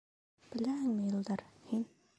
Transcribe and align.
Беләһеңме, 0.55 1.05
Илдар, 1.13 1.47
һин... 1.71 1.87